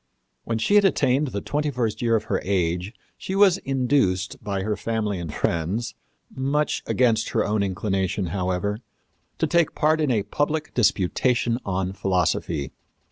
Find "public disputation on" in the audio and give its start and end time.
10.23-11.93